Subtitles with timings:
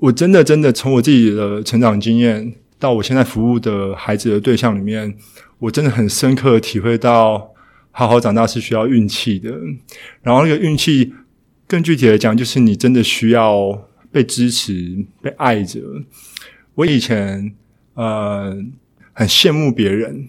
[0.00, 5.14] 我真的真的从我自己的成长经验到我现在服务的孩子的对象里面，
[5.58, 7.52] 我真的很深刻体会到，
[7.90, 9.50] 好好长大是需要运气的。
[10.22, 11.12] 然后那个运气，
[11.68, 15.80] 更具体的讲，就是你真的需要被支持、被爱着。
[16.74, 17.54] 我以前
[17.94, 18.56] 呃
[19.12, 20.28] 很羡慕别人。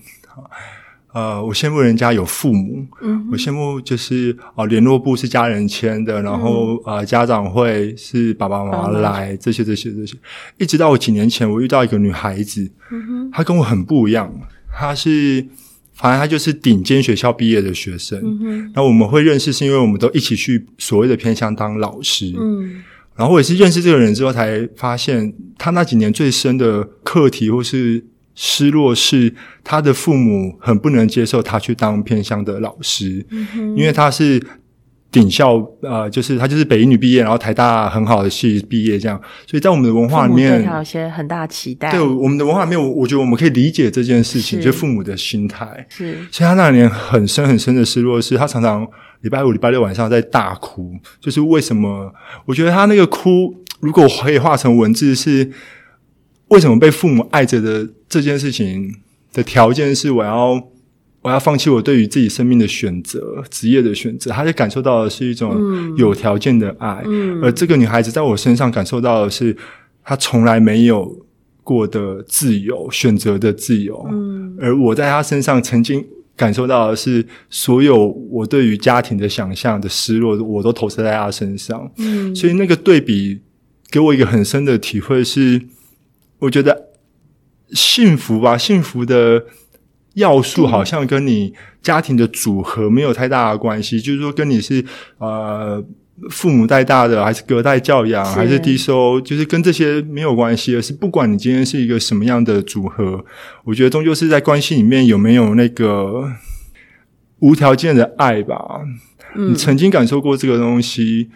[1.13, 10.15] 呃，我羡慕人家有父母，嗯，我羡慕就是哦，联络部是家人签的，然后呃，家长会是爸爸妈妈来，这些这些这些，
[10.57, 14.33] 一直到我几年前，我遇到一个女孩子，嗯，她跟我很不一样，
[14.73, 15.45] 她是，
[15.93, 22.81] 反正她就是顶尖学校毕业的学生，嗯哼，然后我们会认识是因为我们都一起去所谓的偏乡当老师，嗯，
[23.17, 28.05] 然后我也是认识这个人之后才发现，他那几年最深的课题或是。
[28.33, 33.25] 失落是他的父母很不能接受他去当偏乡的老师，
[33.75, 34.41] 因为他是
[35.11, 41.91] 顶校呃，就是他就是北一女毕业，然后台大很好的系毕业这样，所以在我们的文化里面，有些很大期待。
[41.91, 46.15] 对我们的文化里面，我我觉得我们可以理解这件事情，就父母的心态是。
[46.31, 48.87] 所以他那年很深很深的失落是，他常常
[49.19, 52.13] 礼拜五、礼拜六晚上在大哭，就是为什么？
[52.45, 55.51] 我觉得他那个哭，如果可以化成文字是。
[56.47, 58.93] 为什么被父母爱着的这件事情
[59.31, 60.61] 的条件是我要
[61.21, 64.29] 我要放弃我对于自己生命的选择、职业的选择？
[64.31, 67.01] 他就感受到的是一种有条件的爱，
[67.41, 69.55] 而这个女孩子在我身上感受到的是
[70.03, 71.25] 她从来没有
[71.63, 74.05] 过的自由、选择的自由。
[74.11, 81.89] 嗯，而我在她身上曾经感受到的是所有我对于家庭的想象的失落，我都投射在她身上。
[81.95, 83.39] 嗯，所以那个对比
[83.89, 85.61] 给我一个很深的体会是。
[86.41, 86.87] 我觉得
[87.73, 89.45] 幸福吧，幸福的
[90.15, 94.01] 要素好像跟你家庭的组合没有太大的关系。
[94.01, 94.83] 就是说，跟你是
[95.19, 95.81] 呃
[96.29, 100.75] 父母带大的，还是隔代教养，还是低收，就是跟这些没有关系。
[100.75, 103.23] 而是不管你今天是一个什么样的组合，
[103.63, 106.29] 我觉得终究是在关系里面有没有那个
[107.39, 108.81] 无条件的爱吧。
[109.35, 111.29] 你曾经感受过这个东西，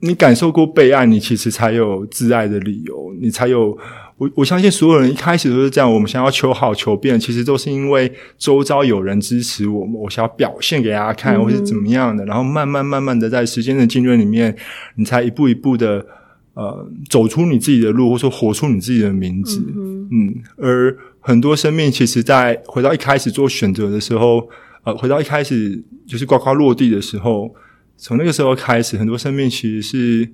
[0.00, 3.78] 你感受过被爱，你其实才有自爱的理由，你才有。
[4.18, 14.54] 我我相信所有人一开始都是这样，我们想要求好求变，其实都是因为周遭有人支持我们，我想要表现给大家看，或是怎么样的，然后慢慢慢慢的在时间的浸润里面，
[14.96, 16.06] 你才一步一步的
[16.54, 19.60] 呃走出你自己的路，或者说活出你自己的名字。
[19.76, 24.48] 嗯，而很多生命其实，在回到一开始做选择的时候，
[24.84, 27.52] 呃，回到一开始就是呱呱落地的时候，
[27.96, 30.28] 从那个时候开始，很多生命其实是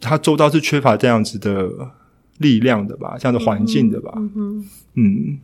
[0.00, 1.70] 他周遭是缺乏这样子的。
[2.38, 4.12] 力量的吧，这样的环境的吧，
[4.94, 5.38] 嗯，